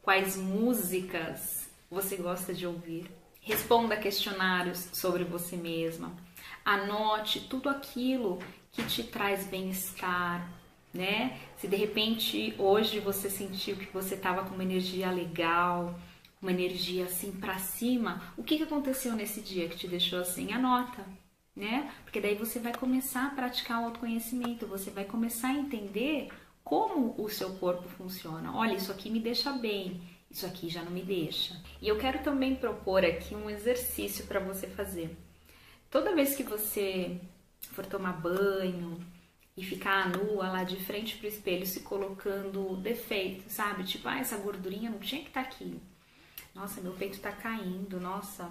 quais 0.03 0.37
músicas 0.37 1.67
você 1.89 2.15
gosta 2.15 2.53
de 2.53 2.67
ouvir. 2.67 3.09
Responda 3.41 3.97
questionários 3.97 4.89
sobre 4.93 5.23
você 5.23 5.55
mesma. 5.55 6.15
Anote 6.63 7.39
tudo 7.49 7.69
aquilo 7.69 8.37
que 8.71 8.83
te 8.83 9.01
traz 9.01 9.47
bem-estar, 9.47 10.47
né? 10.93 11.39
Se 11.57 11.67
de 11.67 11.75
repente 11.75 12.53
hoje 12.59 12.99
você 12.99 13.31
sentiu 13.31 13.77
que 13.77 13.91
você 13.91 14.13
estava 14.13 14.43
com 14.43 14.53
uma 14.53 14.63
energia 14.63 15.09
legal, 15.09 15.99
uma 16.41 16.51
energia 16.51 17.05
assim 17.05 17.31
para 17.31 17.57
cima, 17.57 18.21
o 18.37 18.43
que, 18.43 18.57
que 18.57 18.63
aconteceu 18.63 19.13
nesse 19.13 19.41
dia 19.41 19.67
que 19.67 19.77
te 19.77 19.87
deixou 19.87 20.19
assim? 20.19 20.53
Anota, 20.53 21.05
né? 21.55 21.91
Porque 22.03 22.21
daí 22.21 22.35
você 22.35 22.59
vai 22.59 22.73
começar 22.73 23.27
a 23.27 23.31
praticar 23.31 23.81
o 23.81 23.85
autoconhecimento, 23.85 24.67
você 24.67 24.91
vai 24.91 25.05
começar 25.05 25.49
a 25.49 25.53
entender 25.53 26.29
como 26.63 27.15
o 27.17 27.29
seu 27.29 27.51
corpo 27.55 27.87
funciona. 27.89 28.55
Olha, 28.55 28.75
isso 28.75 28.91
aqui 28.91 29.09
me 29.09 29.19
deixa 29.19 29.53
bem, 29.53 30.01
isso 30.29 30.45
aqui 30.45 30.69
já 30.69 30.83
não 30.83 30.91
me 30.91 31.01
deixa. 31.01 31.59
E 31.81 31.87
eu 31.87 31.97
quero 31.97 32.19
também 32.19 32.55
propor 32.55 33.03
aqui 33.03 33.33
um 33.33 33.49
exercício 33.49 34.27
para 34.27 34.39
você 34.39 34.67
fazer. 34.67 35.17
Toda 35.89 36.13
vez 36.13 36.35
que 36.35 36.43
você 36.43 37.19
for 37.59 37.85
tomar 37.85 38.13
banho 38.13 38.99
e 39.55 39.63
ficar 39.63 40.09
nua 40.09 40.49
lá 40.49 40.63
de 40.63 40.75
frente 40.75 41.17
pro 41.17 41.27
espelho 41.27 41.65
se 41.65 41.79
colocando 41.79 42.75
defeito, 42.77 43.49
sabe? 43.49 43.83
Tipo, 43.83 44.07
ah, 44.07 44.19
essa 44.19 44.37
gordurinha 44.37 44.89
não 44.89 44.99
tinha 44.99 45.21
que 45.21 45.29
estar 45.29 45.43
tá 45.43 45.49
aqui. 45.49 45.79
Nossa, 46.57 46.81
meu 46.81 46.93
peito 46.93 47.19
tá 47.19 47.31
caindo, 47.31 47.99
nossa. 47.99 48.49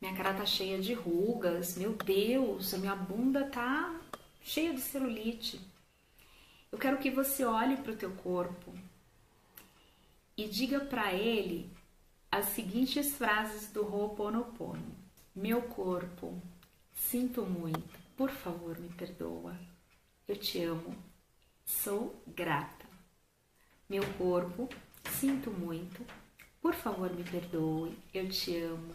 Minha 0.00 0.16
cara 0.16 0.32
tá 0.32 0.46
cheia 0.46 0.80
de 0.80 0.94
rugas, 0.94 1.76
meu 1.76 1.92
Deus, 1.92 2.72
a 2.72 2.78
minha 2.78 2.96
bunda 2.96 3.44
tá 3.50 4.00
cheia 4.40 4.72
de 4.72 4.80
celulite. 4.80 5.60
Eu 6.72 6.78
quero 6.78 6.96
que 6.96 7.10
você 7.10 7.44
olhe 7.44 7.76
para 7.76 7.92
o 7.92 7.96
teu 7.96 8.10
corpo 8.12 8.72
e 10.34 10.48
diga 10.48 10.80
para 10.80 11.12
ele 11.12 11.70
as 12.30 12.46
seguintes 12.46 13.14
frases 13.14 13.70
do 13.70 13.84
Ho'oponopono. 13.84 14.96
Meu 15.36 15.60
corpo, 15.60 16.40
sinto 16.94 17.42
muito, 17.42 17.98
por 18.16 18.30
favor, 18.30 18.78
me 18.78 18.88
perdoa. 18.88 19.54
Eu 20.26 20.38
te 20.38 20.64
amo, 20.64 20.96
sou 21.62 22.22
grata. 22.26 22.86
Meu 23.86 24.02
corpo, 24.14 24.70
sinto 25.10 25.50
muito, 25.50 26.02
por 26.62 26.74
favor, 26.74 27.12
me 27.12 27.24
perdoe, 27.24 27.98
eu 28.14 28.28
te 28.28 28.56
amo, 28.56 28.94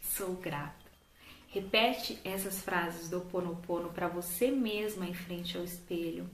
sou 0.00 0.34
grata. 0.34 0.90
Repete 1.48 2.18
essas 2.24 2.62
frases 2.62 3.10
do 3.10 3.20
Ponopono 3.20 3.90
para 3.90 4.08
você 4.08 4.50
mesma 4.50 5.06
em 5.06 5.12
frente 5.12 5.58
ao 5.58 5.62
espelho. 5.62 6.28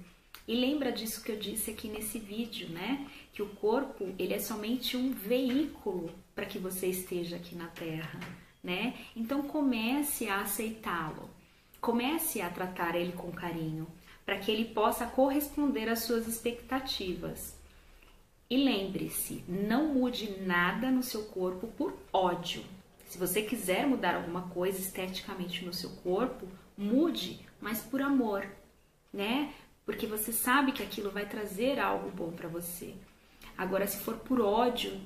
E 0.46 0.54
lembra 0.54 0.92
disso 0.92 1.22
que 1.22 1.32
eu 1.32 1.36
disse 1.36 1.72
aqui 1.72 1.88
nesse 1.88 2.20
vídeo, 2.20 2.68
né? 2.68 3.04
Que 3.32 3.42
o 3.42 3.48
corpo, 3.48 4.14
ele 4.16 4.32
é 4.32 4.38
somente 4.38 4.96
um 4.96 5.12
veículo 5.12 6.14
para 6.36 6.46
que 6.46 6.60
você 6.60 6.86
esteja 6.86 7.34
aqui 7.34 7.56
na 7.56 7.66
Terra, 7.66 8.20
né? 8.62 8.94
Então 9.16 9.42
comece 9.42 10.28
a 10.28 10.42
aceitá-lo. 10.42 11.28
Comece 11.80 12.40
a 12.40 12.48
tratar 12.48 12.94
ele 12.94 13.12
com 13.12 13.32
carinho, 13.32 13.88
para 14.24 14.38
que 14.38 14.50
ele 14.52 14.66
possa 14.66 15.06
corresponder 15.06 15.88
às 15.88 16.04
suas 16.04 16.28
expectativas. 16.28 17.57
E 18.50 18.56
lembre-se, 18.56 19.44
não 19.46 19.92
mude 19.92 20.40
nada 20.40 20.90
no 20.90 21.02
seu 21.02 21.24
corpo 21.24 21.66
por 21.68 21.94
ódio. 22.10 22.64
Se 23.06 23.18
você 23.18 23.42
quiser 23.42 23.86
mudar 23.86 24.14
alguma 24.14 24.48
coisa 24.48 24.78
esteticamente 24.78 25.64
no 25.66 25.72
seu 25.74 25.90
corpo, 26.02 26.48
mude, 26.76 27.40
mas 27.60 27.80
por 27.80 28.00
amor, 28.00 28.46
né? 29.12 29.52
Porque 29.84 30.06
você 30.06 30.32
sabe 30.32 30.72
que 30.72 30.82
aquilo 30.82 31.10
vai 31.10 31.26
trazer 31.26 31.78
algo 31.78 32.10
bom 32.10 32.30
para 32.30 32.48
você. 32.48 32.94
Agora, 33.56 33.86
se 33.86 33.98
for 33.98 34.16
por 34.16 34.40
ódio, 34.40 34.98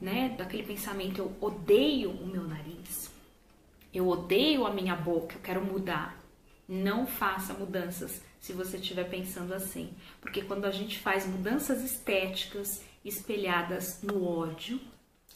né, 0.00 0.34
daquele 0.36 0.62
pensamento 0.62 1.18
eu 1.20 1.36
odeio 1.40 2.10
o 2.10 2.26
meu 2.26 2.42
nariz, 2.42 3.12
eu 3.92 4.08
odeio 4.08 4.66
a 4.66 4.72
minha 4.72 4.96
boca, 4.96 5.36
eu 5.36 5.40
quero 5.40 5.64
mudar. 5.64 6.18
Não 6.68 7.06
faça 7.06 7.52
mudanças 7.54 8.22
se 8.40 8.52
você 8.52 8.78
estiver 8.78 9.08
pensando 9.08 9.54
assim. 9.54 9.92
Porque 10.20 10.42
quando 10.42 10.64
a 10.64 10.70
gente 10.70 10.98
faz 10.98 11.26
mudanças 11.26 11.84
estéticas 11.84 12.82
espelhadas 13.04 14.02
no 14.02 14.26
ódio, 14.26 14.80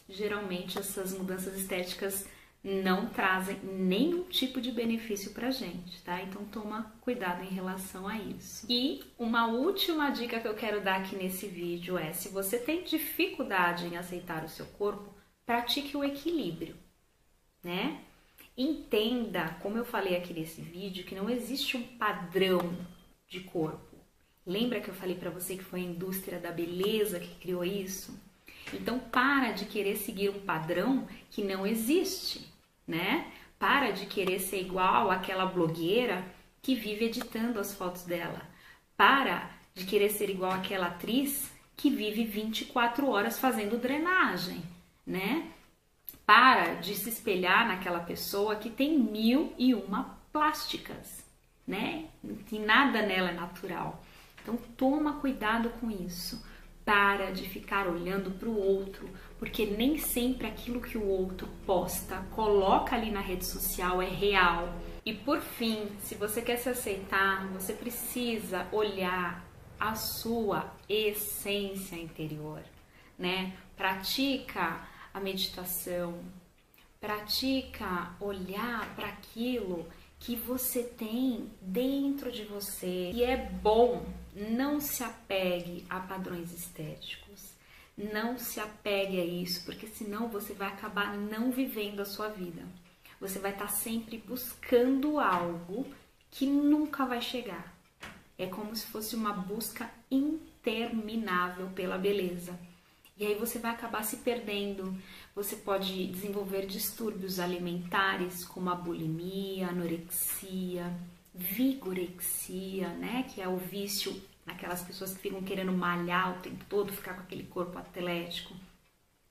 geralmente 0.08 0.78
essas 0.78 1.16
mudanças 1.16 1.54
estéticas 1.56 2.26
não 2.62 3.10
trazem 3.10 3.58
nenhum 3.62 4.22
tipo 4.24 4.58
de 4.58 4.72
benefício 4.72 5.32
pra 5.32 5.50
gente, 5.50 6.02
tá? 6.02 6.22
Então 6.22 6.46
toma 6.46 6.94
cuidado 7.02 7.44
em 7.44 7.54
relação 7.54 8.08
a 8.08 8.16
isso. 8.16 8.66
E 8.70 9.04
uma 9.18 9.46
última 9.48 10.08
dica 10.08 10.40
que 10.40 10.48
eu 10.48 10.54
quero 10.54 10.80
dar 10.80 11.00
aqui 11.00 11.14
nesse 11.14 11.46
vídeo 11.46 11.98
é: 11.98 12.14
se 12.14 12.30
você 12.30 12.58
tem 12.58 12.82
dificuldade 12.82 13.86
em 13.86 13.98
aceitar 13.98 14.42
o 14.42 14.48
seu 14.48 14.64
corpo, 14.64 15.14
pratique 15.44 15.94
o 15.94 16.02
equilíbrio, 16.02 16.74
né? 17.62 18.00
Entenda, 18.56 19.56
como 19.60 19.76
eu 19.76 19.84
falei 19.84 20.16
aqui 20.16 20.32
nesse 20.32 20.60
vídeo, 20.60 21.04
que 21.04 21.14
não 21.14 21.28
existe 21.28 21.76
um 21.76 21.82
padrão 21.82 22.76
de 23.26 23.40
corpo. 23.40 23.96
Lembra 24.46 24.80
que 24.80 24.88
eu 24.88 24.94
falei 24.94 25.16
para 25.16 25.30
você 25.30 25.56
que 25.56 25.64
foi 25.64 25.80
a 25.80 25.84
indústria 25.84 26.38
da 26.38 26.52
beleza 26.52 27.18
que 27.18 27.34
criou 27.36 27.64
isso? 27.64 28.16
Então 28.72 28.98
para 28.98 29.52
de 29.52 29.64
querer 29.64 29.96
seguir 29.96 30.30
um 30.30 30.40
padrão 30.40 31.06
que 31.30 31.42
não 31.42 31.66
existe, 31.66 32.46
né? 32.86 33.32
Para 33.58 33.90
de 33.90 34.06
querer 34.06 34.38
ser 34.38 34.60
igual 34.60 35.10
àquela 35.10 35.46
blogueira 35.46 36.24
que 36.62 36.74
vive 36.74 37.06
editando 37.06 37.58
as 37.58 37.74
fotos 37.74 38.04
dela. 38.04 38.42
Para 38.96 39.50
de 39.74 39.84
querer 39.84 40.10
ser 40.10 40.30
igual 40.30 40.52
àquela 40.52 40.86
atriz 40.86 41.50
que 41.76 41.90
vive 41.90 42.24
24 42.24 43.08
horas 43.08 43.38
fazendo 43.38 43.78
drenagem, 43.78 44.62
né? 45.06 45.50
Para 46.26 46.74
de 46.74 46.94
se 46.94 47.10
espelhar 47.10 47.66
naquela 47.68 48.00
pessoa 48.00 48.56
que 48.56 48.70
tem 48.70 48.98
mil 48.98 49.52
e 49.58 49.74
uma 49.74 50.18
plásticas, 50.32 51.24
né? 51.66 52.06
Que 52.46 52.58
nada 52.58 53.02
nela 53.02 53.30
é 53.30 53.34
natural. 53.34 54.02
Então 54.42 54.56
toma 54.76 55.20
cuidado 55.20 55.70
com 55.80 55.90
isso. 55.90 56.44
Para 56.84 57.30
de 57.30 57.48
ficar 57.48 57.86
olhando 57.86 58.30
para 58.32 58.48
o 58.48 58.58
outro, 58.58 59.08
porque 59.38 59.64
nem 59.64 59.96
sempre 59.96 60.46
aquilo 60.46 60.82
que 60.82 60.98
o 60.98 61.06
outro 61.06 61.48
posta, 61.64 62.18
coloca 62.32 62.94
ali 62.94 63.10
na 63.10 63.20
rede 63.20 63.46
social 63.46 64.02
é 64.02 64.08
real. 64.08 64.74
E 65.04 65.14
por 65.14 65.40
fim, 65.40 65.88
se 66.00 66.14
você 66.14 66.42
quer 66.42 66.56
se 66.56 66.68
aceitar, 66.68 67.46
você 67.48 67.72
precisa 67.72 68.66
olhar 68.70 69.42
a 69.80 69.94
sua 69.94 70.72
essência 70.86 71.96
interior, 71.96 72.62
né? 73.18 73.54
Pratica 73.76 74.86
a 75.14 75.20
meditação, 75.20 76.20
pratica 77.00 78.14
olhar 78.20 78.92
para 78.96 79.06
aquilo 79.06 79.88
que 80.18 80.34
você 80.34 80.82
tem 80.82 81.48
dentro 81.60 82.32
de 82.32 82.44
você. 82.44 83.12
E 83.12 83.22
é 83.22 83.36
bom, 83.36 84.04
não 84.34 84.80
se 84.80 85.04
apegue 85.04 85.84
a 85.88 86.00
padrões 86.00 86.52
estéticos. 86.52 87.54
Não 87.96 88.36
se 88.36 88.58
apegue 88.58 89.20
a 89.20 89.24
isso, 89.24 89.64
porque 89.64 89.86
senão 89.86 90.28
você 90.28 90.52
vai 90.52 90.66
acabar 90.66 91.16
não 91.16 91.52
vivendo 91.52 92.00
a 92.00 92.04
sua 92.04 92.28
vida. 92.28 92.62
Você 93.20 93.38
vai 93.38 93.52
estar 93.52 93.68
sempre 93.68 94.18
buscando 94.18 95.20
algo 95.20 95.86
que 96.30 96.44
nunca 96.44 97.06
vai 97.06 97.22
chegar. 97.22 97.72
É 98.36 98.46
como 98.46 98.74
se 98.74 98.86
fosse 98.86 99.14
uma 99.14 99.32
busca 99.32 99.88
interminável 100.10 101.68
pela 101.68 101.96
beleza. 101.96 102.58
E 103.16 103.24
aí 103.24 103.34
você 103.36 103.58
vai 103.58 103.70
acabar 103.70 104.02
se 104.02 104.18
perdendo. 104.18 104.96
Você 105.34 105.56
pode 105.56 106.06
desenvolver 106.08 106.66
distúrbios 106.66 107.38
alimentares 107.38 108.44
como 108.44 108.70
a 108.70 108.74
bulimia, 108.74 109.68
anorexia, 109.68 110.92
vigorexia, 111.32 112.88
né, 112.88 113.24
que 113.32 113.40
é 113.40 113.48
o 113.48 113.56
vício 113.56 114.20
naquelas 114.44 114.82
pessoas 114.82 115.14
que 115.14 115.20
ficam 115.20 115.42
querendo 115.42 115.72
malhar 115.72 116.36
o 116.36 116.42
tempo 116.42 116.64
todo, 116.68 116.92
ficar 116.92 117.14
com 117.14 117.22
aquele 117.22 117.44
corpo 117.44 117.78
atlético. 117.78 118.54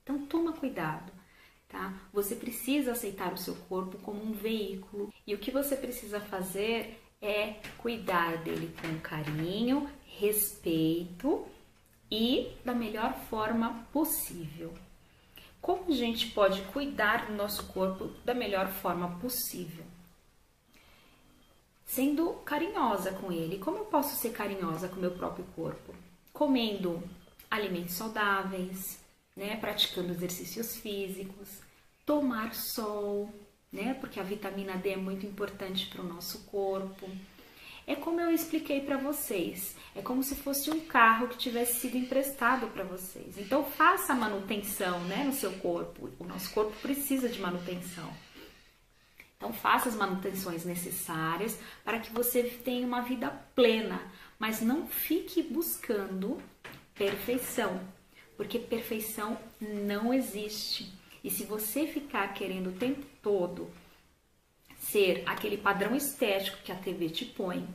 Então 0.02 0.26
toma 0.26 0.52
cuidado, 0.52 1.12
tá? 1.68 1.94
Você 2.12 2.34
precisa 2.34 2.92
aceitar 2.92 3.32
o 3.32 3.38
seu 3.38 3.54
corpo 3.54 3.98
como 3.98 4.22
um 4.22 4.32
veículo 4.32 5.12
e 5.26 5.34
o 5.34 5.38
que 5.38 5.50
você 5.50 5.76
precisa 5.76 6.20
fazer 6.20 7.00
é 7.22 7.54
cuidar 7.78 8.38
dele 8.38 8.74
com 8.82 8.98
carinho, 9.00 9.88
respeito 10.04 11.46
e 12.14 12.52
da 12.64 12.72
melhor 12.72 13.12
forma 13.28 13.84
possível. 13.92 14.72
Como 15.60 15.88
a 15.88 15.96
gente 15.96 16.28
pode 16.28 16.62
cuidar 16.62 17.26
do 17.26 17.32
nosso 17.32 17.66
corpo 17.72 18.10
da 18.24 18.32
melhor 18.32 18.68
forma 18.68 19.18
possível? 19.18 19.84
Sendo 21.84 22.34
carinhosa 22.44 23.12
com 23.12 23.32
ele. 23.32 23.58
Como 23.58 23.78
eu 23.78 23.84
posso 23.86 24.14
ser 24.16 24.30
carinhosa 24.30 24.88
com 24.88 24.96
o 24.96 25.00
meu 25.00 25.10
próprio 25.10 25.44
corpo? 25.56 25.94
Comendo 26.32 27.02
alimentos 27.50 27.94
saudáveis, 27.94 29.00
né? 29.34 29.56
Praticando 29.56 30.12
exercícios 30.12 30.76
físicos, 30.76 31.60
tomar 32.06 32.54
sol, 32.54 33.32
né? 33.72 33.94
Porque 33.94 34.20
a 34.20 34.24
vitamina 34.24 34.76
D 34.76 34.90
é 34.90 34.96
muito 34.96 35.26
importante 35.26 35.86
para 35.86 36.02
o 36.02 36.06
nosso 36.06 36.44
corpo. 36.44 37.08
É 37.86 37.94
como 37.94 38.20
eu 38.20 38.30
expliquei 38.30 38.80
para 38.80 38.96
vocês, 38.96 39.76
é 39.94 40.00
como 40.00 40.22
se 40.22 40.34
fosse 40.34 40.70
um 40.70 40.80
carro 40.80 41.28
que 41.28 41.36
tivesse 41.36 41.80
sido 41.80 41.98
emprestado 41.98 42.66
para 42.68 42.82
vocês. 42.82 43.36
Então 43.36 43.64
faça 43.64 44.14
manutenção, 44.14 45.00
né, 45.04 45.22
no 45.24 45.32
seu 45.32 45.52
corpo. 45.52 46.08
O 46.18 46.24
nosso 46.24 46.50
corpo 46.52 46.72
precisa 46.80 47.28
de 47.28 47.38
manutenção. 47.38 48.10
Então 49.36 49.52
faça 49.52 49.90
as 49.90 49.94
manutenções 49.94 50.64
necessárias 50.64 51.58
para 51.84 51.98
que 51.98 52.10
você 52.10 52.42
tenha 52.42 52.86
uma 52.86 53.02
vida 53.02 53.30
plena, 53.54 54.00
mas 54.38 54.62
não 54.62 54.86
fique 54.86 55.42
buscando 55.42 56.38
perfeição, 56.94 57.80
porque 58.38 58.58
perfeição 58.58 59.36
não 59.60 60.14
existe. 60.14 60.90
E 61.22 61.28
se 61.28 61.44
você 61.44 61.86
ficar 61.86 62.32
querendo 62.32 62.70
o 62.70 62.78
tempo 62.78 63.04
todo 63.22 63.70
ser 64.84 65.22
aquele 65.26 65.56
padrão 65.56 65.94
estético 65.94 66.58
que 66.62 66.72
a 66.72 66.76
TV 66.76 67.08
te 67.08 67.24
põe, 67.24 67.66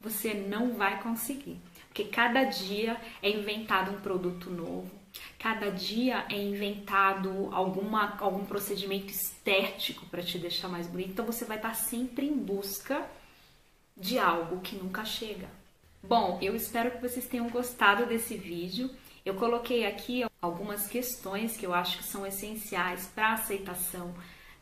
você 0.00 0.34
não 0.34 0.74
vai 0.74 1.02
conseguir. 1.02 1.58
Porque 1.88 2.04
cada 2.04 2.44
dia 2.44 3.00
é 3.22 3.30
inventado 3.30 3.92
um 3.92 4.00
produto 4.00 4.50
novo, 4.50 4.90
cada 5.38 5.70
dia 5.70 6.26
é 6.28 6.36
inventado 6.36 7.48
alguma, 7.52 8.16
algum 8.18 8.44
procedimento 8.44 9.12
estético 9.12 10.06
para 10.06 10.22
te 10.22 10.38
deixar 10.38 10.68
mais 10.68 10.86
bonito. 10.86 11.10
Então 11.10 11.26
você 11.26 11.44
vai 11.44 11.56
estar 11.56 11.74
sempre 11.74 12.26
em 12.26 12.36
busca 12.36 13.06
de 13.96 14.18
algo 14.18 14.60
que 14.60 14.76
nunca 14.76 15.04
chega. 15.04 15.48
Bom, 16.02 16.38
eu 16.42 16.54
espero 16.54 16.90
que 16.90 17.00
vocês 17.00 17.26
tenham 17.26 17.48
gostado 17.48 18.06
desse 18.06 18.36
vídeo. 18.36 18.90
Eu 19.24 19.34
coloquei 19.34 19.86
aqui 19.86 20.24
algumas 20.42 20.86
questões 20.86 21.56
que 21.56 21.64
eu 21.64 21.72
acho 21.72 21.98
que 21.98 22.04
são 22.04 22.26
essenciais 22.26 23.06
para 23.14 23.28
a 23.28 23.34
aceitação 23.34 24.14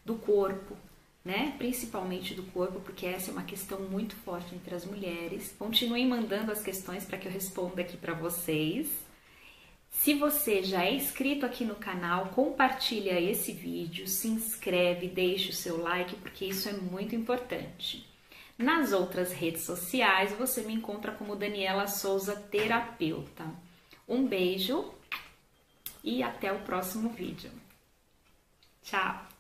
do 0.04 0.14
corpo, 0.16 0.76
né? 1.24 1.54
Principalmente 1.58 2.34
do 2.34 2.42
corpo, 2.44 2.80
porque 2.80 3.06
essa 3.06 3.30
é 3.30 3.32
uma 3.32 3.44
questão 3.44 3.80
muito 3.82 4.16
forte 4.16 4.54
entre 4.54 4.74
as 4.74 4.84
mulheres. 4.84 5.54
Continuem 5.58 6.06
mandando 6.06 6.50
as 6.50 6.62
questões 6.62 7.04
para 7.04 7.18
que 7.18 7.28
eu 7.28 7.32
responda 7.32 7.82
aqui 7.82 7.96
para 7.96 8.14
vocês. 8.14 8.88
Se 9.90 10.14
você 10.14 10.62
já 10.62 10.84
é 10.84 10.94
inscrito 10.94 11.46
aqui 11.46 11.64
no 11.64 11.76
canal, 11.76 12.30
compartilha 12.30 13.20
esse 13.20 13.52
vídeo, 13.52 14.08
se 14.08 14.26
inscreve, 14.26 15.06
deixe 15.06 15.50
o 15.50 15.54
seu 15.54 15.80
like, 15.80 16.16
porque 16.16 16.46
isso 16.46 16.68
é 16.68 16.72
muito 16.72 17.14
importante. 17.14 18.04
Nas 18.58 18.92
outras 18.92 19.32
redes 19.32 19.62
sociais, 19.64 20.32
você 20.32 20.62
me 20.62 20.74
encontra 20.74 21.12
como 21.12 21.36
Daniela 21.36 21.86
Souza 21.86 22.34
Terapeuta. 22.34 23.44
Um 24.08 24.26
beijo 24.26 24.92
e 26.02 26.22
até 26.22 26.52
o 26.52 26.60
próximo 26.60 27.10
vídeo. 27.10 27.50
Tchau! 28.82 29.31